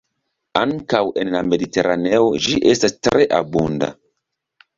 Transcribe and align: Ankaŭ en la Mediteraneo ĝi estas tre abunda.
Ankaŭ 0.61 1.01
en 1.23 1.29
la 1.35 1.41
Mediteraneo 1.49 2.23
ĝi 2.47 2.57
estas 2.73 2.97
tre 3.09 3.29
abunda. 3.43 3.93